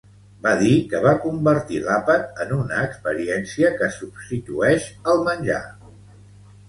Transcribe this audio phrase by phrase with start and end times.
[0.43, 5.61] Va dir que va convertir l'àpat en una experiència que substitueix el menjar.